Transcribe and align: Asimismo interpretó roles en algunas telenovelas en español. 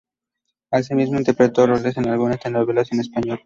Asimismo 0.71 1.19
interpretó 1.19 1.67
roles 1.67 1.95
en 1.95 2.09
algunas 2.09 2.39
telenovelas 2.39 2.91
en 2.91 3.01
español. 3.01 3.39